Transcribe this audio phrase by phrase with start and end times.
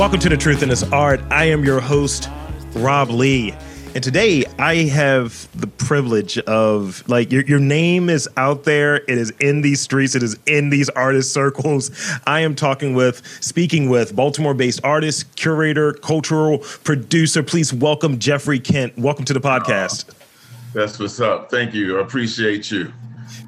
[0.00, 1.20] Welcome to the Truth in This Art.
[1.30, 2.30] I am your host,
[2.72, 3.52] Rob Lee.
[3.94, 8.96] And today I have the privilege of like your, your name is out there.
[8.96, 10.14] It is in these streets.
[10.14, 11.90] It is in these artist circles.
[12.26, 17.42] I am talking with, speaking with Baltimore based artist, curator, cultural producer.
[17.42, 18.96] Please welcome Jeffrey Kent.
[18.96, 20.14] Welcome to the podcast.
[20.72, 21.50] That's what's up.
[21.50, 21.98] Thank you.
[21.98, 22.90] I appreciate you.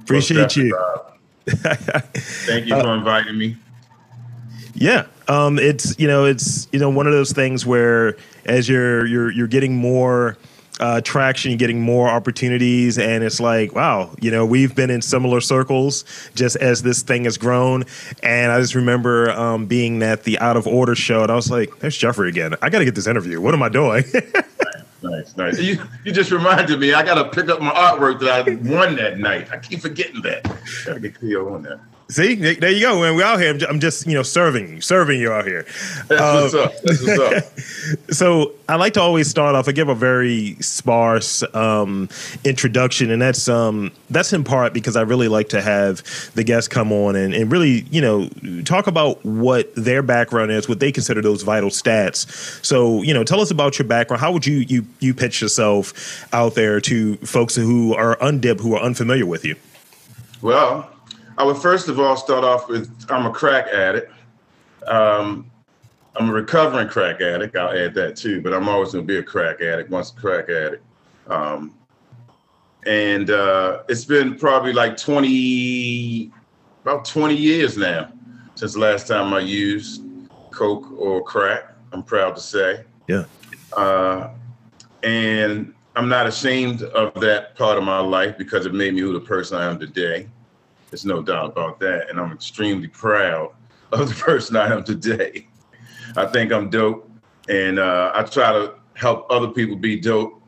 [0.02, 0.78] Appreciate you.
[1.46, 3.56] Thank you for uh, inviting me.
[4.74, 9.06] Yeah, um, it's you know it's you know one of those things where as you're
[9.06, 10.36] you're you're getting more
[10.80, 15.02] uh, traction, you're getting more opportunities, and it's like wow, you know we've been in
[15.02, 16.04] similar circles
[16.34, 17.84] just as this thing has grown.
[18.22, 21.50] And I just remember um, being at the Out of Order show, and I was
[21.50, 22.54] like, "There's Jeffrey again.
[22.62, 23.40] I got to get this interview.
[23.40, 24.04] What am I doing?"
[25.02, 25.58] nice, nice.
[25.58, 26.94] You you just reminded me.
[26.94, 29.52] I got to pick up my artwork that I won that night.
[29.52, 30.44] I keep forgetting that.
[30.84, 31.80] Got to get clear on that.
[32.08, 33.00] See, there you go.
[33.00, 35.64] When we out here, I'm just you know serving you, serving you out here.
[36.08, 36.82] That's uh, what's up.
[36.82, 38.10] That's what's up.
[38.10, 39.66] so I like to always start off.
[39.68, 42.08] I give a very sparse um,
[42.44, 46.02] introduction, and that's um, that's in part because I really like to have
[46.34, 48.28] the guests come on and, and really you know
[48.64, 52.26] talk about what their background is, what they consider those vital stats.
[52.64, 54.20] So you know, tell us about your background.
[54.20, 58.74] How would you you you pitch yourself out there to folks who are undip, who
[58.74, 59.56] are unfamiliar with you?
[60.42, 60.91] Well,
[61.42, 64.12] I would first of all start off with I'm a crack addict.
[64.86, 65.50] Um,
[66.14, 67.56] I'm a recovering crack addict.
[67.56, 70.14] I'll add that too, but I'm always going to be a crack addict once a
[70.14, 70.84] crack addict.
[71.26, 71.74] Um,
[72.86, 76.30] and uh, it's been probably like 20,
[76.84, 78.12] about 20 years now
[78.54, 80.04] since the last time I used
[80.52, 81.74] coke or crack.
[81.92, 82.84] I'm proud to say.
[83.08, 83.24] Yeah.
[83.76, 84.30] Uh,
[85.02, 89.12] and I'm not ashamed of that part of my life because it made me who
[89.12, 90.28] the person I am today.
[90.92, 92.10] There's no doubt about that.
[92.10, 93.54] And I'm extremely proud
[93.92, 95.48] of the person I am today.
[96.18, 97.10] I think I'm dope.
[97.48, 100.42] And uh, I try to help other people be dope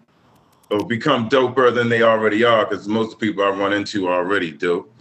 [0.71, 4.07] or become doper than they already are because most of the people I run into
[4.07, 4.93] are already dope.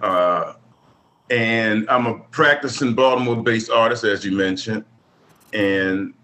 [0.00, 0.54] Uh,
[1.30, 4.84] and I'm a practicing Baltimore based artist, as you mentioned.
[5.52, 6.14] And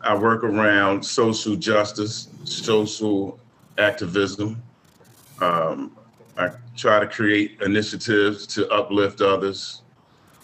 [0.00, 3.38] I work around social justice, social
[3.78, 4.60] activism.
[5.40, 5.96] Um,
[6.40, 9.82] I try to create initiatives to uplift others.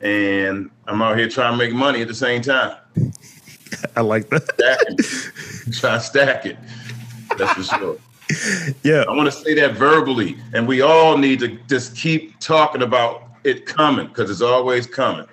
[0.03, 2.77] And I'm out here trying to make money at the same time.
[3.97, 4.45] I like that.
[4.53, 6.59] Stack Try to stack it.
[7.39, 7.99] That's for sure.
[8.83, 9.05] Yeah.
[9.09, 10.37] I want to say that verbally.
[10.53, 15.27] And we all need to just keep talking about it coming because it's always coming.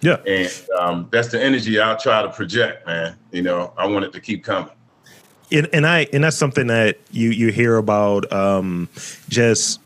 [0.00, 0.16] Yeah.
[0.26, 3.16] And um, that's the energy I'll try to project, man.
[3.32, 4.72] You know, I want it to keep coming.
[5.50, 8.88] And, and I and that's something that you you hear about um,
[9.30, 9.80] just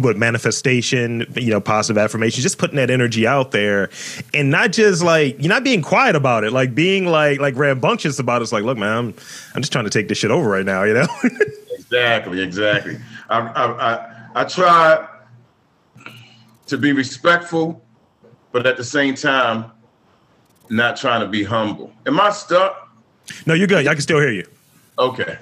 [0.00, 3.88] what manifestation, you know, positive affirmation, just putting that energy out there
[4.34, 8.18] and not just like you're not being quiet about it, like being like like rambunctious
[8.18, 8.44] about it.
[8.44, 9.14] It's like, look, man, I'm
[9.54, 11.06] I'm just trying to take this shit over right now, you know?
[11.70, 12.98] exactly, exactly.
[13.28, 15.06] I, I I I try
[16.66, 17.80] to be respectful,
[18.50, 19.70] but at the same time,
[20.68, 21.92] not trying to be humble.
[22.06, 22.88] Am I stuck?
[23.46, 23.86] No, you're good.
[23.86, 24.48] I can still hear you.
[24.98, 25.38] Okay.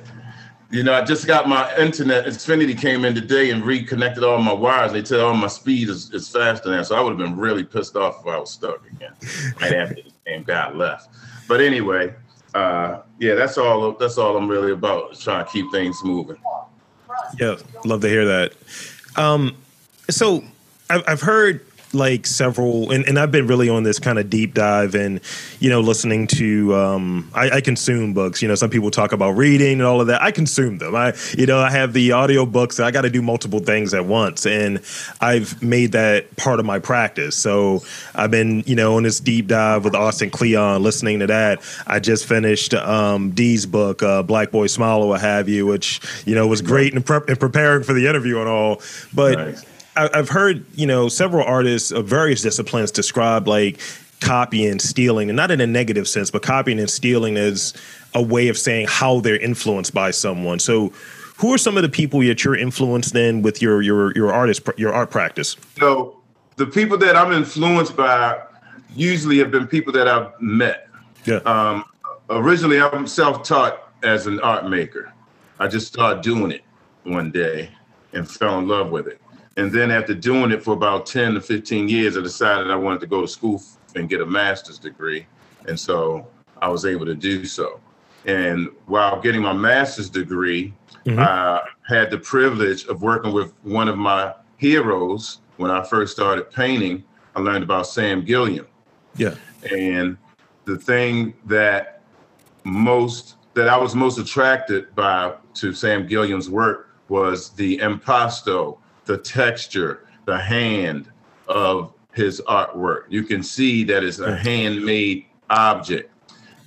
[0.71, 2.27] You know, I just got my internet.
[2.27, 4.93] Xfinity came in today and reconnected all my wires.
[4.93, 6.83] They tell all my speed is, is faster now.
[6.83, 9.13] So I would have been really pissed off if I was stuck again
[9.61, 11.09] right after the game got left.
[11.49, 12.15] But anyway,
[12.55, 13.93] uh, yeah, that's all.
[13.93, 15.19] That's all I'm really about.
[15.19, 16.37] Trying to keep things moving.
[17.41, 18.53] Yeah, love to hear that.
[19.17, 19.57] Um,
[20.11, 20.45] so
[20.91, 24.55] I've, I've heard like several and, and I've been really on this kind of deep
[24.55, 25.21] dive and
[25.59, 28.43] you know listening to um I, I, consume books.
[28.43, 30.23] You know some people talk about reading and all of that.
[30.23, 30.95] I consume them.
[30.95, 34.05] I you know I have the audio books I got to do multiple things at
[34.05, 34.47] once.
[34.47, 34.83] And
[35.21, 37.37] I've made that part of my practice.
[37.37, 37.83] So
[38.15, 41.63] I've been you know on this deep dive with Austin Kleon, listening to that.
[41.87, 46.01] I just finished um Dee's book uh, Black Boy Smile or what have you which
[46.27, 48.83] you know was great in, prep in preparing for the interview and all.
[49.15, 49.65] But nice
[49.99, 53.81] I've heard you know several artists of various disciplines describe like
[54.21, 57.75] copying and stealing, and not in a negative sense, but copying and stealing is
[58.15, 60.59] a way of saying how they're influenced by someone.
[60.59, 60.93] So,
[61.37, 64.63] who are some of the people that you're influenced in with your your your artist
[64.77, 65.57] your art practice?
[65.79, 66.21] So,
[66.57, 68.41] the people that I'm influenced by
[68.95, 70.89] usually have been people that I've met.
[71.25, 71.37] Yeah.
[71.39, 71.85] Um,
[72.31, 75.13] originally, I'm self-taught as an art maker.
[75.61, 76.63] I just started doing it
[77.05, 77.71] one day
[78.13, 79.21] and fell in love with it.
[79.59, 83.01] And then after doing it for about 10 to 15 years, I decided I wanted
[83.01, 83.61] to go to school
[83.97, 85.27] and get a master's degree.
[85.67, 86.29] And so
[86.63, 87.81] I was able to do so.
[88.25, 90.73] And while getting my master's degree,
[91.05, 91.19] mm-hmm.
[91.19, 96.53] I had the privilege of working with one of my heroes when I first started
[96.53, 97.03] painting.
[97.35, 98.67] I learned about Sam Gilliam.
[99.17, 99.35] Yeah.
[99.73, 100.17] And
[100.67, 102.03] the thing that
[102.63, 108.79] most that I was most attracted by to Sam Gilliam's work was the impasto,
[109.09, 111.11] the texture, the hand
[111.49, 113.05] of his artwork.
[113.09, 116.13] You can see that it's a handmade object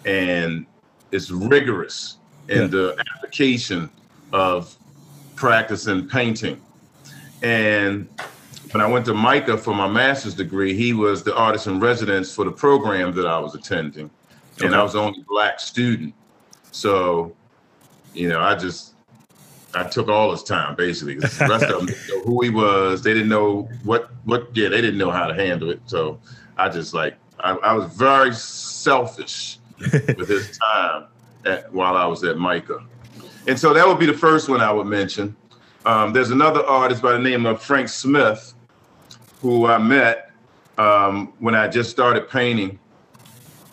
[0.06, 0.66] and
[1.12, 2.18] it's rigorous
[2.50, 2.68] in yeah.
[2.68, 3.90] the application
[4.34, 4.76] of
[5.36, 6.62] practice practicing painting.
[7.44, 8.08] And
[8.72, 12.34] when I went to MICA for my master's degree, he was the artist in residence
[12.34, 14.10] for the program that I was attending.
[14.56, 14.66] Okay.
[14.66, 16.14] And I was the only black student.
[16.72, 17.36] So,
[18.14, 18.94] you know, I just
[19.74, 21.16] I took all his time basically.
[21.16, 23.04] The rest of them didn't know who he was.
[23.04, 25.82] They didn't know what what yeah, they didn't know how to handle it.
[25.86, 26.20] So
[26.58, 31.08] I just like I, I was very selfish with his time
[31.46, 32.84] at, while I was at MICA,
[33.48, 35.36] And so that would be the first one I would mention.
[35.86, 38.54] Um, there's another artist by the name of Frank Smith,
[39.42, 40.32] who I met
[40.78, 42.78] um, when I just started painting.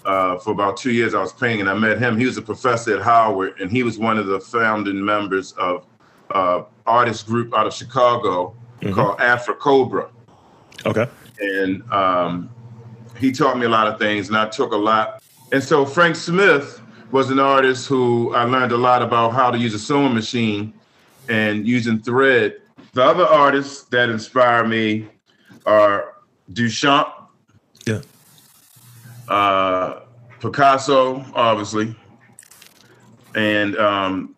[0.05, 2.17] Uh, for about two years, I was painting, and I met him.
[2.17, 5.85] He was a professor at Howard, and he was one of the founding members of
[6.31, 8.95] uh, artist group out of Chicago mm-hmm.
[8.95, 10.11] called AfriCOBRA.
[10.87, 11.07] Okay.
[11.41, 12.51] And um,
[13.19, 15.23] he taught me a lot of things, and I took a lot.
[15.53, 16.81] And so Frank Smith
[17.11, 20.75] was an artist who I learned a lot about how to use a sewing machine
[21.29, 22.61] and using thread.
[22.93, 25.09] The other artists that inspire me
[25.67, 26.15] are
[26.53, 27.13] Duchamp.
[27.87, 28.03] Yeah.
[29.29, 30.01] Uh,
[30.41, 31.95] Picasso, obviously,
[33.35, 34.37] and um,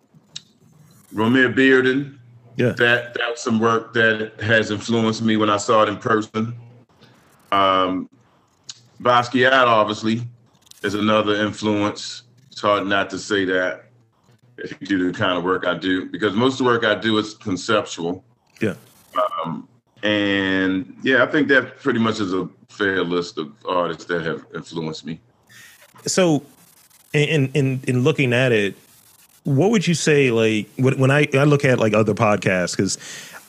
[1.14, 2.18] Romare Bearden.
[2.56, 2.72] Yeah.
[2.72, 6.54] That that's some work that has influenced me when I saw it in person.
[7.52, 8.08] Um,
[9.00, 10.22] Basquiat, obviously,
[10.82, 12.24] is another influence.
[12.50, 13.86] It's hard not to say that
[14.58, 16.94] if you do the kind of work I do, because most of the work I
[16.94, 18.24] do is conceptual.
[18.60, 18.74] Yeah.
[19.42, 19.68] Um,
[20.02, 24.44] and yeah, I think that pretty much is a fair list of artists that have
[24.54, 25.20] influenced me.
[26.06, 26.42] So,
[27.12, 28.76] in in in looking at it,
[29.44, 30.30] what would you say?
[30.30, 32.98] Like when I I look at like other podcasts because.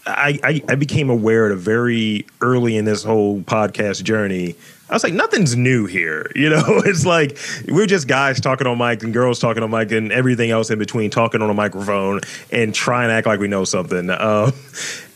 [0.04, 4.56] I, I, I became aware of very early in this whole podcast journey
[4.92, 6.30] I was like, nothing's new here.
[6.42, 9.92] You know, it's like we're just guys talking on mic and girls talking on mic
[9.92, 12.22] and everything else in between, talking on a microphone
[12.52, 14.10] and try and act like we know something.
[14.10, 14.54] Um,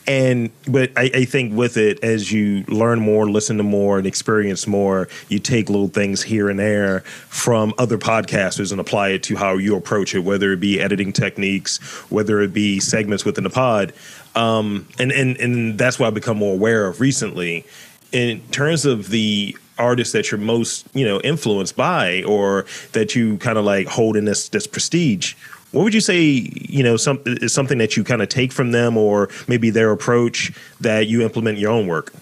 [0.08, 4.06] and but I, I, think with it, as you learn more, listen to more, and
[4.06, 9.24] experience more, you take little things here and there from other podcasters and apply it
[9.24, 11.78] to how you approach it, whether it be editing techniques,
[12.12, 13.94] whether it be segments within the pod.
[14.36, 17.66] Um, and and and that's what I've become more aware of recently.
[18.12, 23.38] In terms of the artists that you're most you know influenced by or that you
[23.38, 25.34] kind of like hold in this this prestige
[25.76, 28.72] what would you say you know some is something that you kind of take from
[28.72, 32.14] them or maybe their approach that you implement in your own work?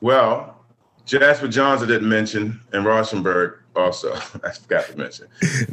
[0.00, 0.50] Well
[1.06, 4.14] jasper johns i didn't mention and rauschenberg also
[4.44, 5.26] i forgot to mention.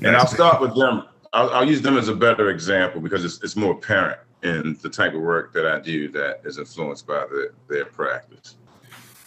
[0.04, 1.06] And i'll start with them.
[1.34, 4.90] I'll, I'll, use them as a better example because it's, it's more apparent in the
[4.90, 8.58] type of work that i do that is influenced by the, their practice.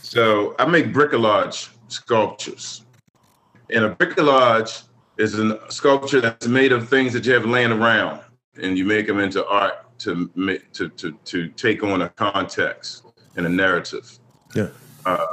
[0.02, 2.84] So I make bricolage sculptures.
[3.70, 4.82] And a bricolage
[5.18, 8.20] is a sculpture that's made of things that you have laying around
[8.60, 13.04] and you make them into art to make, to, to, to take on a context
[13.36, 14.18] and a narrative.
[14.54, 14.68] Yeah.
[15.06, 15.26] Uh,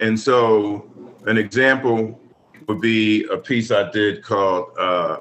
[0.00, 0.90] and so
[1.26, 2.20] an example
[2.68, 5.18] would be a piece I did called uh,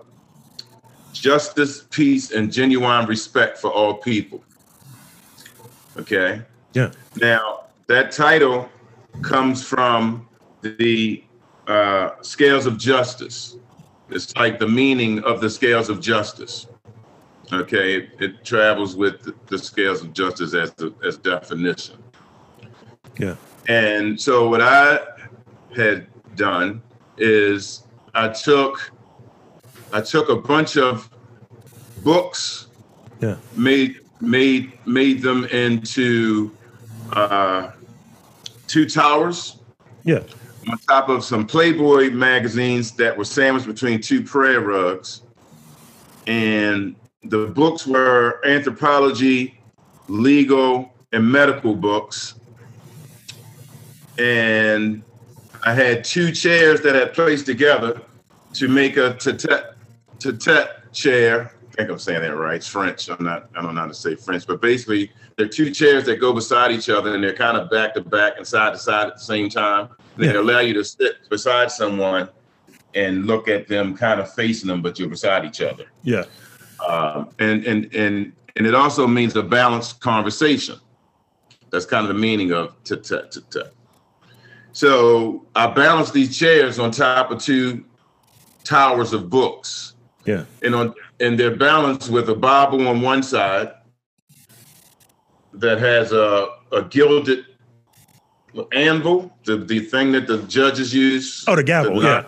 [1.14, 4.44] Justice, Peace, and Genuine Respect for All People.
[5.98, 6.42] Okay.
[6.74, 6.92] Yeah.
[7.16, 8.70] Now, that title
[9.22, 10.28] comes from
[10.62, 11.24] the
[11.68, 13.58] uh, scales of justice.
[14.10, 16.68] It's like the meaning of the scales of justice.
[17.52, 22.04] Okay, it, it travels with the, the, scales of justice as the, as definition.
[23.20, 23.36] Yeah.
[23.68, 25.00] And so what I
[25.76, 26.82] had done
[27.18, 27.84] is
[28.14, 28.92] I took
[29.94, 31.10] I took a bunch of
[32.04, 32.68] books,
[33.22, 36.52] yeah, made made made them into
[37.14, 37.72] uh,
[38.68, 39.58] two towers.
[40.04, 40.24] Yeah.
[40.68, 45.22] On top of some Playboy magazines that were sandwiched between two prayer rugs.
[46.26, 49.60] And the books were anthropology,
[50.08, 52.36] legal, and medical books.
[54.18, 55.04] And
[55.64, 58.02] I had two chairs that had placed together
[58.54, 59.52] to make a tete
[60.94, 61.52] chair.
[61.72, 62.56] I think I'm saying that right.
[62.56, 63.10] It's French.
[63.10, 66.18] I'm not, I don't know how to say French, but basically they're two chairs that
[66.18, 69.08] go beside each other and they're kind of back to back and side to side
[69.08, 69.90] at the same time.
[70.18, 70.32] Yeah.
[70.32, 72.30] They allow you to sit beside someone
[72.94, 75.86] and look at them kind of facing them, but you're beside each other.
[76.04, 76.24] Yeah.
[76.88, 80.80] Um, and and and and it also means a balanced conversation.
[81.72, 83.62] That's kind of the meaning of t t t t.
[84.72, 87.86] So I balanced these chairs on top of two
[88.64, 89.96] towers of books.
[90.26, 90.46] Yeah.
[90.62, 93.72] And on and they're balanced with a Bible on one side
[95.54, 97.46] that has a, a gilded
[98.74, 101.44] anvil, the, the thing that the judges use.
[101.48, 102.26] Oh, the gavel, yeah.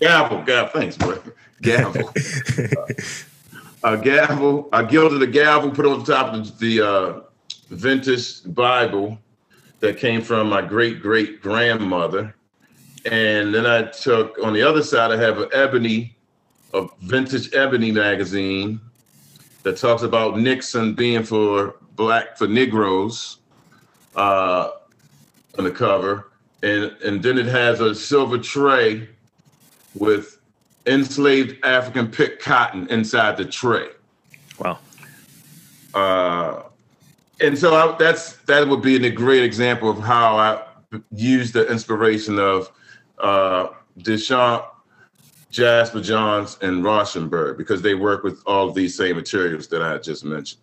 [0.00, 1.18] Gavel, gavel, thanks, boy.
[1.62, 2.12] Gavel.
[3.82, 7.20] a gavel, I gilded a gavel, put on top of the uh,
[7.70, 9.18] vintage Bible
[9.80, 12.34] that came from my great great grandmother.
[13.06, 16.16] And then I took on the other side, I have an ebony,
[16.74, 18.80] a vintage ebony magazine
[19.62, 23.38] that talks about Nixon being for black for Negroes
[24.16, 24.70] uh,
[25.58, 26.30] on the cover.
[26.62, 29.08] And, and then it has a silver tray
[29.94, 30.38] with
[30.86, 33.88] enslaved African picked cotton inside the tray.
[34.58, 34.78] Wow.
[35.92, 36.62] Uh,
[37.40, 40.62] and so I, that's that would be a great example of how I
[41.12, 42.70] use the inspiration of
[43.18, 43.68] uh,
[43.98, 44.66] Duchamp,
[45.50, 49.98] Jasper Johns, and Rauschenberg because they work with all of these same materials that I
[49.98, 50.60] just mentioned.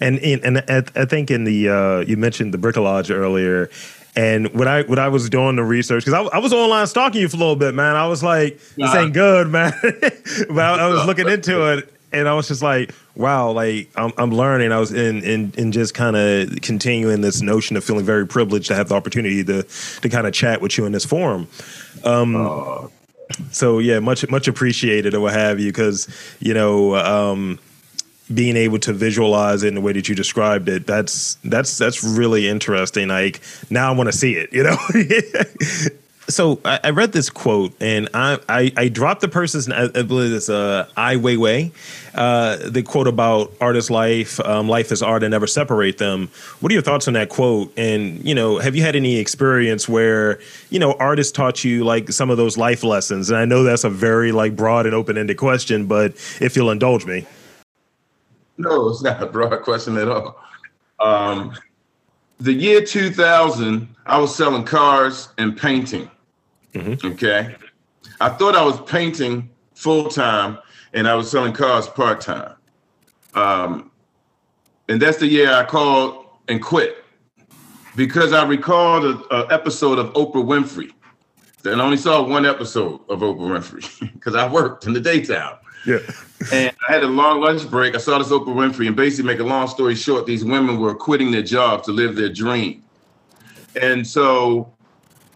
[0.00, 3.70] And and, and I think in the uh, you mentioned the bricolage earlier,
[4.16, 7.20] and what I when I was doing the research, because I, I, was online stalking
[7.20, 7.94] you for a little bit, man.
[7.94, 9.72] I was like, this ain't good, man.
[9.82, 14.12] but I, I, was looking into it, and I was just like, wow, like I'm,
[14.18, 14.72] I'm learning.
[14.72, 18.68] I was in in, in just kind of continuing this notion of feeling very privileged
[18.68, 21.46] to have the opportunity to to kind of chat with you in this forum.
[22.02, 22.90] Um,
[23.52, 26.08] so yeah, much much appreciated or what have you, because
[26.40, 26.96] you know.
[26.96, 27.60] Um,
[28.32, 32.04] being able to visualize it in the way that you described it that's that's that's
[32.04, 34.76] really interesting like now i want to see it you know
[36.30, 40.32] so I, I, read this quote and I, I, I dropped the person's I, believe
[40.32, 41.72] it's uh Ai Weiwei,
[42.14, 46.28] uh the quote about artist life, um, life is art and never separate them.
[46.60, 47.72] What are your thoughts on that quote?
[47.76, 52.10] And you know, have you had any experience where you know artists taught you like
[52.10, 53.30] some of those life lessons?
[53.30, 56.70] And I know that's a very like broad and open ended question, but if you'll
[56.70, 57.26] indulge me.
[58.60, 60.38] No, it's not a broad question at all.
[61.00, 61.54] Um,
[62.38, 66.10] the year 2000, I was selling cars and painting.
[66.74, 67.06] Mm-hmm.
[67.08, 67.56] Okay.
[68.20, 70.58] I thought I was painting full time
[70.92, 72.54] and I was selling cars part time.
[73.34, 73.90] Um,
[74.88, 77.04] and that's the year I called and quit
[77.96, 80.92] because I recalled an episode of Oprah Winfrey.
[81.64, 85.56] And I only saw one episode of Oprah Winfrey because I worked in the daytime.
[85.86, 85.98] Yeah.
[86.52, 87.94] and I had a long lunch break.
[87.94, 90.94] I saw this Oprah Winfrey, and basically, make a long story short, these women were
[90.94, 92.82] quitting their jobs to live their dream.
[93.80, 94.72] And so,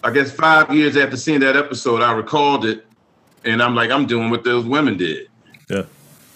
[0.03, 2.87] I guess five years after seeing that episode, I recalled it,
[3.45, 5.29] and I'm like, I'm doing what those women did.
[5.69, 5.85] Yeah.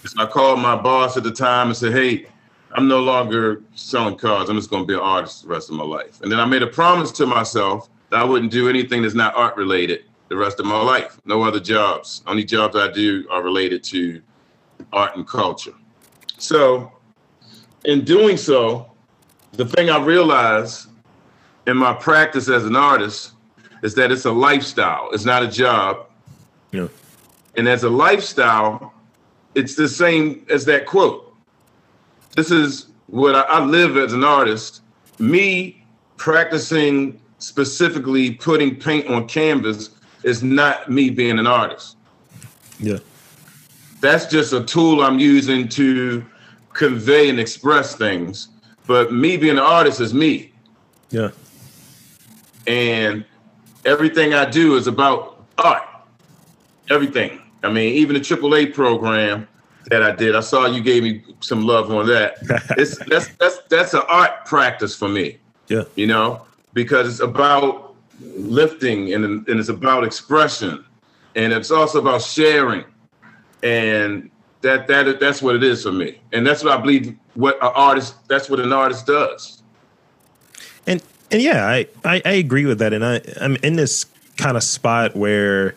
[0.05, 2.27] So I called my boss at the time and said, Hey,
[2.73, 4.49] I'm no longer selling cars.
[4.49, 6.21] I'm just going to be an artist the rest of my life.
[6.23, 9.35] And then I made a promise to myself that I wouldn't do anything that's not
[9.37, 11.21] art related the rest of my life.
[11.25, 12.23] No other jobs.
[12.27, 14.23] Only jobs I do are related to
[14.93, 15.75] art and culture.
[16.39, 16.93] So,
[17.85, 18.91] in doing so,
[19.53, 20.89] the thing I realized
[21.67, 23.33] in my practice as an artist
[23.83, 26.07] is that it's a lifestyle, it's not a job.
[26.73, 26.89] Yeah.
[27.57, 28.93] And as a lifestyle,
[29.55, 31.35] it's the same as that quote.
[32.37, 34.83] This is what I, I live as an artist.
[35.19, 35.83] Me
[36.17, 39.91] practicing specifically putting paint on canvas
[40.23, 41.97] is not me being an artist.
[42.79, 42.99] Yeah.
[44.01, 46.25] That's just a tool I'm using to
[46.73, 48.49] convey and express things.
[48.87, 50.53] But me being an artist is me.
[51.11, 51.31] Yeah.
[52.67, 53.25] And
[53.85, 55.83] everything I do is about art.
[56.91, 57.41] Everything.
[57.63, 59.49] I mean, even the AAA program
[59.87, 62.37] that I did, I saw you gave me some love on that.
[62.79, 65.39] it's that's that's that's an art practice for me.
[65.67, 65.85] Yeah.
[65.97, 67.88] You know, because it's about
[68.21, 70.85] lifting and, and it's about expression.
[71.35, 72.85] And it's also about sharing.
[73.63, 74.31] And
[74.63, 76.21] that that that's what it is for me.
[76.33, 79.63] And that's what i believe what an artist that's what an artist does.
[80.87, 82.93] And and yeah i i, I agree with that.
[82.93, 84.07] And i i'm in this
[84.37, 85.75] kind of spot where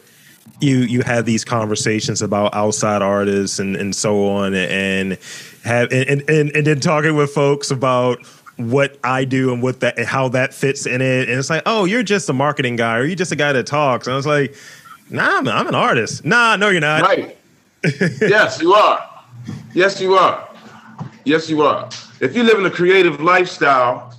[0.59, 5.17] you you have these conversations about outside artists and and so on and
[5.63, 8.19] have and and, and then talking with folks about
[8.69, 11.29] what I do and what that how that fits in it.
[11.29, 13.65] And it's like, oh, you're just a marketing guy, or you're just a guy that
[13.65, 14.07] talks.
[14.07, 14.55] And I was like,
[15.09, 16.25] nah, I'm, I'm an artist.
[16.25, 17.01] Nah, no, you're not.
[17.01, 17.37] Right.
[18.21, 19.23] yes, you are.
[19.73, 20.49] Yes, you are.
[21.25, 21.89] Yes, you are.
[22.19, 24.15] If you live in a creative lifestyle,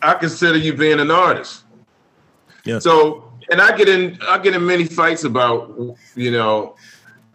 [0.00, 1.64] I consider you being an artist.
[2.64, 2.78] Yeah.
[2.78, 6.76] So, and I get in, I get in many fights about, you know,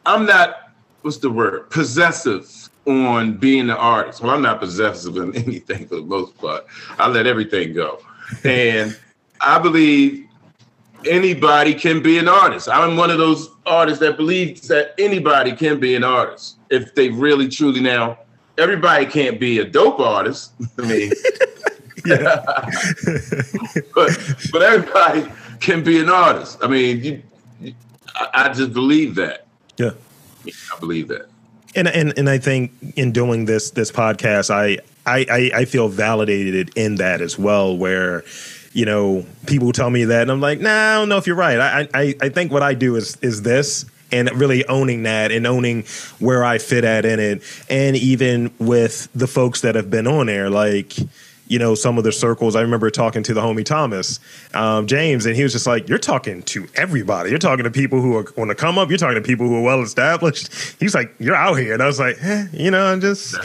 [0.06, 0.72] I'm not,
[1.02, 4.22] what's the word, possessive on being an artist.
[4.22, 6.66] Well, I'm not possessive in anything for the most part.
[6.98, 8.00] I let everything go.
[8.44, 8.98] And
[9.42, 10.28] I believe
[11.06, 12.70] anybody can be an artist.
[12.70, 17.10] I'm one of those artists that believes that anybody can be an artist if they
[17.10, 18.20] really truly now.
[18.58, 20.54] Everybody can't be a dope artist.
[20.80, 21.12] I mean,
[23.94, 24.18] but
[24.52, 26.58] but everybody can be an artist.
[26.62, 27.22] I mean, you,
[27.60, 27.74] you,
[28.16, 29.46] I, I just believe that.
[29.78, 29.92] Yeah,
[30.46, 31.30] I believe that.
[31.78, 36.72] And and and I think in doing this this podcast, I I I feel validated
[36.76, 38.24] in that as well, where
[38.74, 41.36] you know, people tell me that, and I'm like, nah, I don't know if you're
[41.36, 41.60] right.
[41.60, 45.48] I, I, I think what I do is is this, and really owning that and
[45.48, 45.84] owning
[46.20, 50.28] where I fit at in it, and even with the folks that have been on
[50.28, 50.96] there, like
[51.48, 52.56] you know, some of the circles.
[52.56, 54.20] I remember talking to the homie Thomas
[54.54, 57.30] um, James, and he was just like, "You're talking to everybody.
[57.30, 58.90] You're talking to people who are on the come up.
[58.90, 61.88] You're talking to people who are well established." He's like, "You're out here," and I
[61.88, 63.36] was like, eh, "You know, I'm just."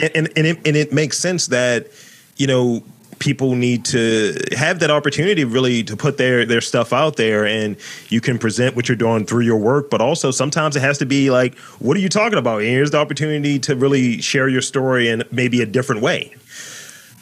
[0.00, 1.88] And, and and it, and it makes sense that
[2.36, 2.82] you know
[3.22, 7.76] people need to have that opportunity really to put their their stuff out there and
[8.08, 11.06] you can present what you're doing through your work but also sometimes it has to
[11.06, 14.60] be like what are you talking about and here's the opportunity to really share your
[14.60, 16.34] story in maybe a different way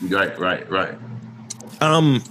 [0.08, 0.94] right right right
[1.80, 2.22] um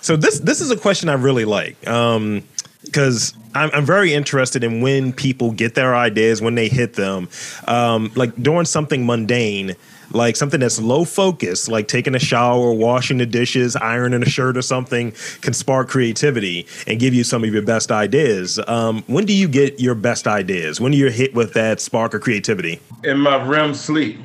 [0.00, 2.42] so this this is a question i really like um
[2.84, 7.28] because I'm, I'm, very interested in when people get their ideas when they hit them
[7.66, 9.74] um, like doing something mundane
[10.10, 14.56] like something that's low focus, like taking a shower, washing the dishes, ironing a shirt
[14.56, 18.58] or something, can spark creativity and give you some of your best ideas.
[18.66, 20.80] Um, when do you get your best ideas?
[20.80, 22.80] When do you hit with that spark of creativity?
[23.04, 24.18] In my REM sleep.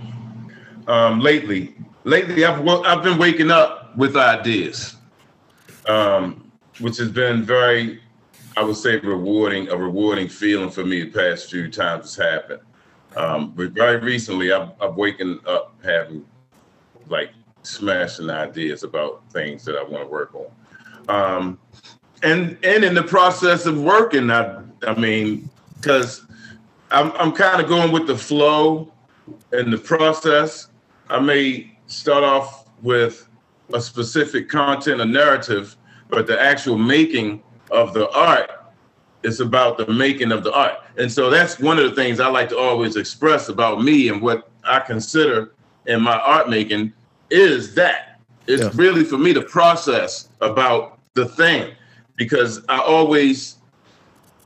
[0.88, 1.74] Um, lately,
[2.04, 4.96] lately I've I've been waking up with ideas,
[5.88, 8.02] um, which has been very,
[8.58, 9.70] I would say, rewarding.
[9.70, 12.62] A rewarding feeling for me the past few times it's happened.
[13.16, 16.26] Um, but very recently, I've, I've waken up having
[17.08, 17.32] like
[17.62, 20.50] smashing ideas about things that I want to work on.
[21.10, 21.60] Um,
[22.24, 26.26] and and in the process of working, I I mean, because
[26.92, 28.92] I'm I'm kind of going with the flow
[29.52, 30.68] and the process.
[31.10, 33.28] I may start off with
[33.74, 35.76] a specific content, a narrative,
[36.10, 37.42] but the actual making
[37.72, 38.52] of the art
[39.24, 40.80] is about the making of the art.
[40.98, 44.22] And so that's one of the things I like to always express about me and
[44.22, 45.54] what I consider
[45.86, 46.94] in my art making
[47.30, 48.72] is that it's yeah.
[48.76, 51.74] really for me the process about the thing
[52.16, 53.58] because I always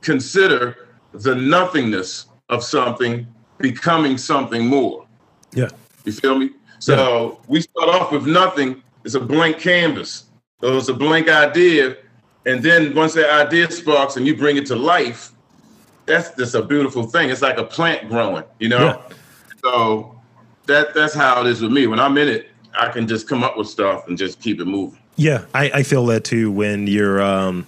[0.00, 3.26] consider the nothingness of something
[3.58, 5.06] becoming something more.
[5.52, 5.68] Yeah.
[6.04, 6.50] You feel me?
[6.78, 7.46] So yeah.
[7.48, 8.82] we start off with nothing.
[9.04, 10.24] It's a blank canvas.
[10.60, 11.96] So it's a blank idea
[12.48, 15.32] and then once that idea sparks and you bring it to life,
[16.06, 17.28] that's just a beautiful thing.
[17.28, 18.78] It's like a plant growing, you know?
[18.78, 19.16] Yeah.
[19.62, 20.18] So
[20.66, 21.86] that that's how it is with me.
[21.86, 24.64] When I'm in it, I can just come up with stuff and just keep it
[24.64, 24.98] moving.
[25.16, 27.66] Yeah, I, I feel that too when you're um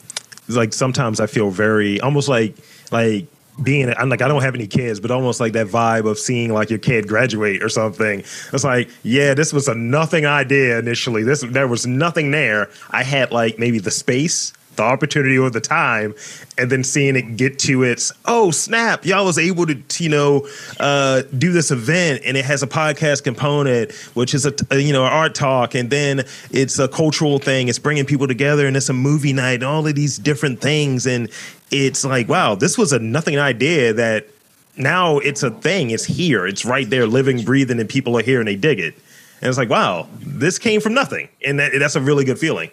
[0.48, 2.56] like sometimes I feel very almost like
[2.90, 3.26] like
[3.62, 6.52] being I'm like I don't have any kids, but almost like that vibe of seeing
[6.52, 8.20] like your kid graduate or something.
[8.20, 11.22] It's like, yeah, this was a nothing idea initially.
[11.22, 12.70] This there was nothing there.
[12.90, 16.14] I had like maybe the space the opportunity or the time,
[16.56, 20.48] and then seeing it get to its oh snap, y'all was able to you know
[20.78, 24.92] uh, do this event, and it has a podcast component, which is a, a you
[24.92, 27.68] know art talk, and then it's a cultural thing.
[27.68, 31.06] It's bringing people together, and it's a movie night, and all of these different things,
[31.06, 31.28] and
[31.70, 34.28] it's like wow, this was a nothing idea that
[34.76, 35.90] now it's a thing.
[35.90, 36.46] It's here.
[36.46, 38.94] It's right there, living, breathing, and people are here and they dig it.
[39.40, 42.70] And it's like, wow, this came from nothing, and that, that's a really good feeling.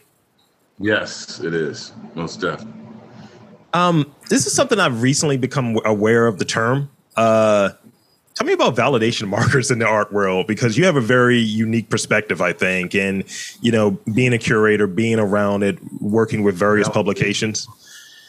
[0.80, 2.74] Yes, it is most definitely.
[3.74, 6.90] Um, this is something I've recently become aware of the term.
[7.16, 7.70] Uh,
[8.36, 11.90] tell me about validation markers in the art world because you have a very unique
[11.90, 13.24] perspective, I think, and
[13.62, 17.68] you know, being a curator, being around it, working with various publications.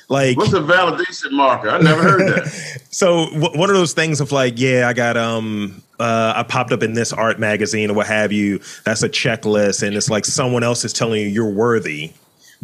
[0.09, 1.69] Like, what's a validation marker?
[1.69, 2.81] I never heard that.
[2.91, 6.73] so, w- one of those things of like, yeah, I got um, uh, I popped
[6.73, 8.61] up in this art magazine or what have you.
[8.85, 12.13] That's a checklist, and it's like someone else is telling you you're worthy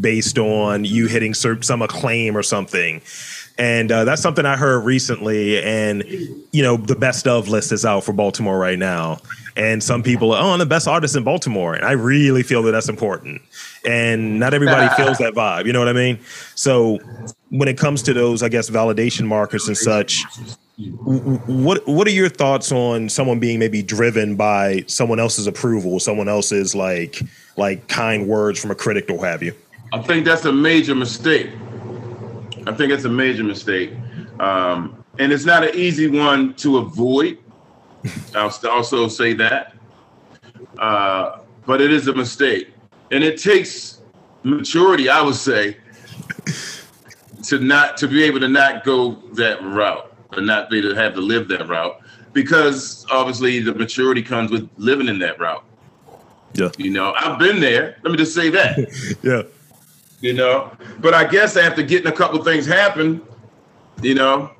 [0.00, 3.02] based on you hitting some acclaim or something.
[3.56, 5.62] And uh, that's something I heard recently.
[5.62, 6.04] And,
[6.50, 9.18] you know, the best of list is out for Baltimore right now.
[9.56, 11.74] And some people are, oh, I'm the best artist in Baltimore.
[11.74, 13.42] And I really feel that that's important.
[13.86, 15.66] And not everybody feels that vibe.
[15.66, 16.18] You know what I mean?
[16.56, 16.98] So
[17.50, 20.24] when it comes to those, I guess, validation markers and such,
[20.76, 26.28] what what are your thoughts on someone being maybe driven by someone else's approval, someone
[26.28, 27.22] else's like
[27.56, 29.54] like kind words from a critic or have you?
[29.92, 31.50] I think that's a major mistake.
[32.66, 33.92] I think it's a major mistake.
[34.40, 37.38] Um, and it's not an easy one to avoid.
[38.34, 39.74] I'll also say that.
[40.78, 42.72] Uh, but it is a mistake.
[43.10, 44.00] And it takes
[44.42, 45.76] maturity, I would say,
[47.44, 51.14] to not to be able to not go that route, or not be to have
[51.14, 52.00] to live that route,
[52.32, 55.64] because obviously the maturity comes with living in that route.
[56.54, 56.70] Yeah.
[56.78, 57.96] You know, I've been there.
[58.02, 59.16] Let me just say that.
[59.22, 59.42] yeah.
[60.24, 63.20] You know, but I guess after getting a couple things happen,
[64.00, 64.52] you know,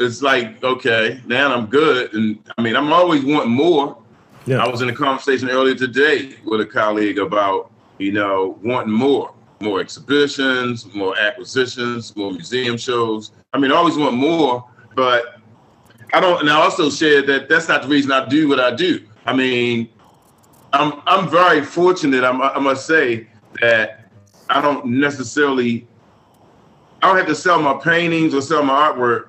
[0.00, 3.96] it's like okay, now I'm good, and I mean, I'm always wanting more.
[4.44, 4.58] Yeah.
[4.58, 9.32] I was in a conversation earlier today with a colleague about you know wanting more,
[9.60, 13.30] more exhibitions, more acquisitions, more museum shows.
[13.52, 15.40] I mean, I always want more, but
[16.12, 16.40] I don't.
[16.40, 19.06] And I also shared that that's not the reason I do what I do.
[19.26, 19.90] I mean,
[20.72, 22.24] I'm I'm very fortunate.
[22.24, 23.28] I'm, I must say
[23.60, 24.07] that
[24.48, 25.86] I don't necessarily.
[27.02, 29.28] I don't have to sell my paintings or sell my artwork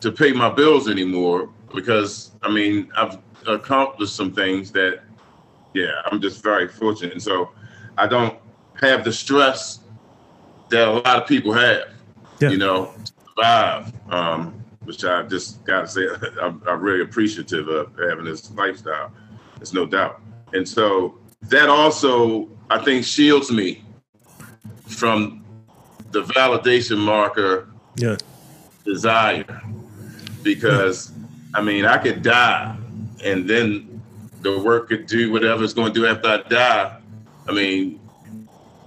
[0.00, 5.00] to pay my bills anymore because I mean I've accomplished some things that,
[5.74, 7.50] yeah, I'm just very fortunate, and so
[7.96, 8.36] I don't
[8.80, 9.80] have the stress
[10.68, 11.84] that a lot of people have.
[12.40, 12.50] Yeah.
[12.50, 13.92] You know, to survive.
[14.10, 16.08] Um, which I just got to say,
[16.42, 19.12] I'm, I'm really appreciative of having this lifestyle.
[19.56, 20.22] There's no doubt.
[20.54, 23.84] And so that also, I think, shields me
[24.88, 25.44] from
[26.10, 28.16] the validation marker Yeah.
[28.84, 29.62] desire.
[30.42, 31.12] Because,
[31.54, 32.76] I mean, I could die
[33.24, 34.00] and then
[34.42, 36.96] the work could do whatever it's going to do after I die.
[37.48, 38.00] I mean,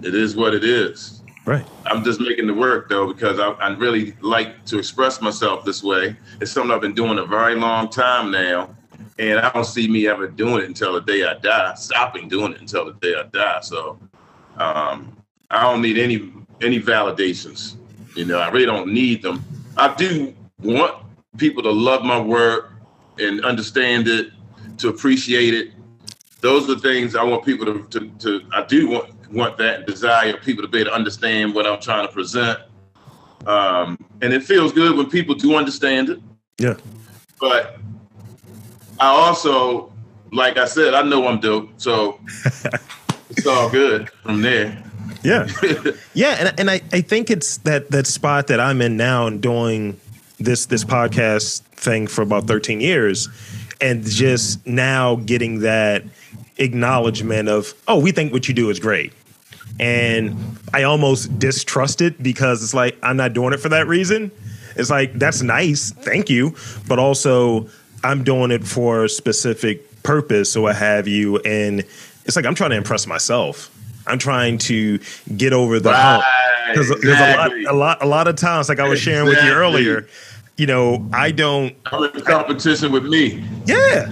[0.02, 1.20] it is what it is.
[1.44, 1.64] Right.
[1.86, 5.82] I'm just making the work though because I, I really like to express myself this
[5.82, 6.16] way.
[6.40, 8.70] It's something I've been doing a very long time now,
[9.18, 11.74] and I don't see me ever doing it until the day I die.
[11.74, 13.60] Stopping doing it until the day I die.
[13.60, 13.98] So
[14.56, 15.16] um,
[15.52, 17.76] I don't need any any validations.
[18.16, 19.44] You know, I really don't need them.
[19.76, 21.04] I do want
[21.36, 22.72] people to love my work
[23.18, 24.30] and understand it,
[24.78, 25.72] to appreciate it.
[26.40, 29.86] Those are the things I want people to, to, to I do want want that
[29.86, 32.58] desire people to be able to understand what I'm trying to present.
[33.46, 36.20] Um, and it feels good when people do understand it.
[36.58, 36.74] Yeah.
[37.40, 37.78] But
[39.00, 39.92] I also,
[40.32, 42.20] like I said, I know I'm dope, so
[43.30, 44.82] it's all good from there.
[45.22, 45.48] Yeah.
[46.14, 46.36] yeah.
[46.38, 50.00] And, and I, I think it's that, that spot that I'm in now and doing
[50.38, 53.28] this, this podcast thing for about 13 years
[53.80, 56.04] and just now getting that
[56.58, 59.12] acknowledgement of, oh, we think what you do is great.
[59.80, 60.36] And
[60.72, 64.30] I almost distrust it because it's like, I'm not doing it for that reason.
[64.76, 65.90] It's like, that's nice.
[65.90, 66.54] Thank you.
[66.86, 67.68] But also,
[68.04, 71.38] I'm doing it for a specific purpose or what have you.
[71.38, 71.80] And
[72.24, 73.70] it's like, I'm trying to impress myself.
[74.06, 74.98] I'm trying to
[75.36, 76.24] get over the hump.
[76.24, 79.26] Right, Because there's a lot, a lot, a lot of times, like I was sharing
[79.28, 80.08] with you earlier,
[80.56, 83.44] you know, I don't I'm in competition with me.
[83.66, 84.10] yeah.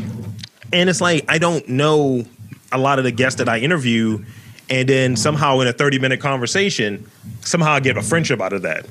[0.72, 2.24] And it's like I don't know
[2.72, 4.24] a lot of the guests that I interview,
[4.68, 7.04] and then somehow in a 30 minute conversation,
[7.40, 8.86] somehow I get a friendship out of that.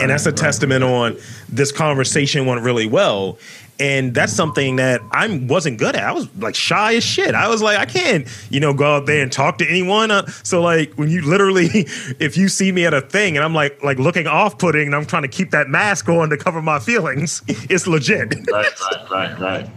[0.00, 1.16] and that's a testament on
[1.48, 3.38] this conversation went really well.
[3.80, 6.04] And that's something that I wasn't good at.
[6.04, 7.34] I was like shy as shit.
[7.34, 10.10] I was like, I can't, you know, go out there and talk to anyone.
[10.10, 11.86] Uh, so like when you literally,
[12.20, 14.94] if you see me at a thing and I'm like, like looking off putting and
[14.94, 18.34] I'm trying to keep that mask on to cover my feelings, it's legit.
[18.52, 19.70] Right, right, right, right.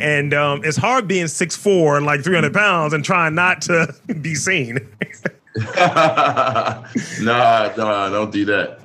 [0.00, 3.94] And um, it's hard being six four and like 300 pounds and trying not to
[4.22, 4.78] be seen.
[5.76, 6.82] nah,
[7.20, 8.80] nah, don't do that.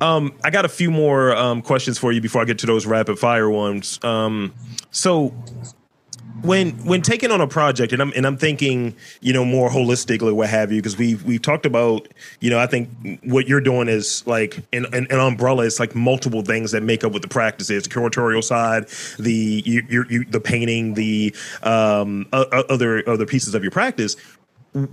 [0.00, 2.86] Um, I got a few more um, questions for you before I get to those
[2.86, 3.98] rapid fire ones.
[4.02, 4.54] Um,
[4.90, 5.34] so
[6.44, 10.32] when when taking on a project, and I'm and I'm thinking, you know, more holistically,
[10.32, 12.08] what have you, because we've we've talked about,
[12.40, 12.90] you know, I think
[13.24, 15.64] what you're doing is like an, an, an umbrella.
[15.64, 19.62] It's like multiple things that make up what the practice is: the curatorial side, the
[19.64, 24.16] you, you, you the painting, the um, other other pieces of your practice.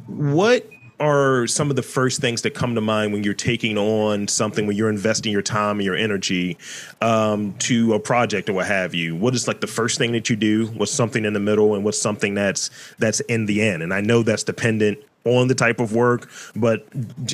[0.08, 0.70] What
[1.02, 4.68] are some of the first things that come to mind when you're taking on something
[4.68, 6.58] when you're investing your time and your energy
[7.02, 9.16] um, to a project or what have you?
[9.16, 10.68] What is like the first thing that you do?
[10.68, 13.84] What's something in the middle and what's something that's that's in the end?
[13.84, 16.88] And i know that's dependent on the type of work but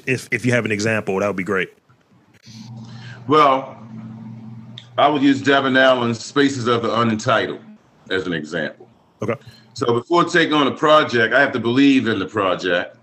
[0.05, 1.73] if, if you have an example that would be great.
[3.27, 3.77] Well,
[4.97, 7.61] I would use Devin Allen's Spaces of the Unentitled
[8.09, 8.89] as an example.
[9.21, 9.35] okay.
[9.73, 12.96] So before taking on a project, I have to believe in the project.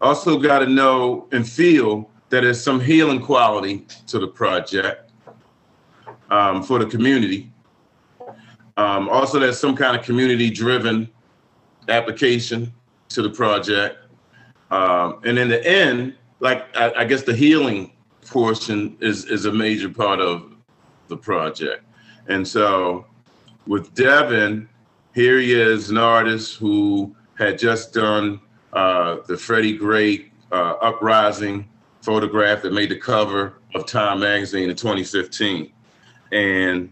[0.00, 5.10] Also, got to know and feel that there's some healing quality to the project
[6.30, 7.50] um, for the community.
[8.76, 11.08] Um, also, there's some kind of community-driven
[11.88, 12.72] application
[13.08, 13.98] to the project.
[14.70, 17.92] Um, and in the end, like I, I guess the healing
[18.26, 20.52] portion is is a major part of
[21.08, 21.82] the project.
[22.28, 23.06] And so
[23.66, 24.68] with Devin,
[25.14, 28.40] here he is, an artist who had just done
[28.72, 31.68] uh, the Freddie Gray uh, uprising
[32.02, 35.72] photograph that made the cover of Time magazine in 2015.
[36.32, 36.90] And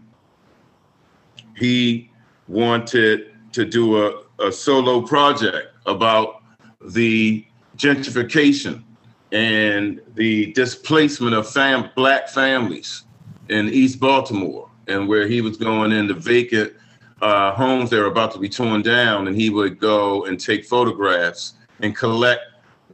[1.55, 2.09] he
[2.47, 6.43] wanted to do a, a solo project about
[6.81, 7.45] the
[7.77, 8.83] gentrification
[9.31, 13.03] and the displacement of fam- black families
[13.49, 16.73] in East Baltimore, and where he was going into vacant
[17.21, 20.65] uh, homes that were about to be torn down, and he would go and take
[20.65, 22.41] photographs and collect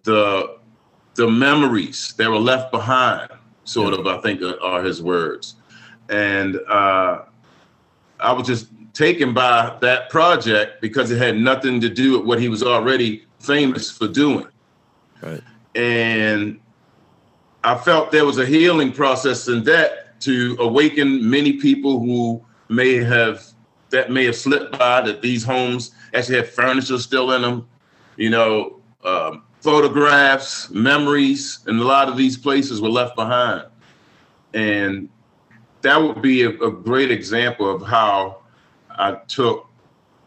[0.03, 0.57] the
[1.15, 3.29] the memories that were left behind.
[3.65, 5.55] Sort of, I think, are his words,
[6.09, 7.21] and uh,
[8.19, 12.39] I was just taken by that project because it had nothing to do with what
[12.39, 14.47] he was already famous for doing.
[15.21, 15.41] Right.
[15.75, 16.59] And
[17.63, 22.95] I felt there was a healing process in that to awaken many people who may
[22.95, 23.45] have
[23.89, 27.67] that may have slipped by that these homes actually have furniture still in them,
[28.17, 33.65] you know, um, photographs, memories, and a lot of these places were left behind.
[34.53, 35.09] And
[35.81, 38.39] that would be a, a great example of how
[38.89, 39.67] I took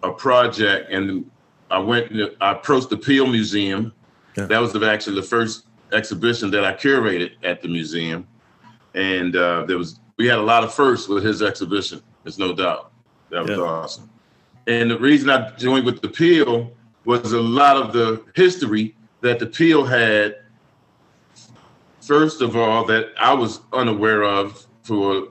[0.02, 1.30] a project and
[1.70, 3.92] I went, I approached the Peale Museum.
[4.36, 4.46] Yeah.
[4.46, 8.26] That was the, actually the first exhibition that I curated at the museum.
[8.94, 12.02] And uh, there was, we had a lot of firsts with his exhibition.
[12.22, 12.92] There's no doubt.
[13.30, 13.56] That was Yeah.
[13.64, 14.10] awesome.
[14.66, 16.72] And the reason I joined with the Peale
[17.06, 20.36] was a lot of the history that the Peale had.
[22.00, 25.28] First of all, that I was unaware of for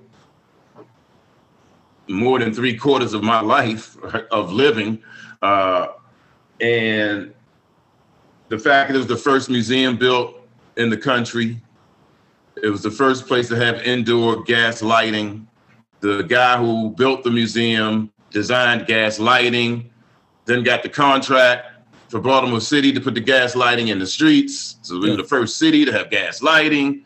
[2.07, 3.97] more than three quarters of my life
[4.31, 5.01] of living.
[5.41, 5.87] Uh,
[6.61, 7.33] and
[8.49, 10.35] the fact that it was the first museum built
[10.77, 11.59] in the country,
[12.61, 15.47] it was the first place to have indoor gas lighting.
[15.99, 19.89] The guy who built the museum designed gas lighting,
[20.45, 21.67] then got the contract
[22.09, 24.77] for Baltimore City to put the gas lighting in the streets.
[24.81, 27.03] So we were the first city to have gas lighting.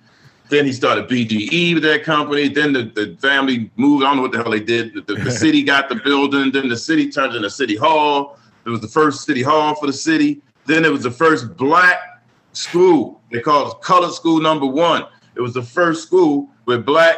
[0.49, 2.49] Then he started BGE with that company.
[2.49, 4.03] Then the, the family moved.
[4.03, 4.93] I don't know what the hell they did.
[4.93, 6.51] The, the, the city got the building.
[6.51, 8.37] Then the city turned into city hall.
[8.65, 10.41] It was the first city hall for the city.
[10.65, 12.23] Then it was the first black
[12.53, 13.21] school.
[13.31, 15.05] They called it colored school number one.
[15.35, 17.17] It was the first school where black